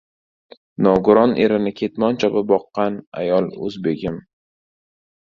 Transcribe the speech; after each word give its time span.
Nogiron 0.85 1.35
erini 1.43 1.73
ketmon 1.81 2.17
chopib 2.23 2.47
boqqan 2.53 2.97
ayol 3.25 3.51
oʻzbegim... 3.69 4.19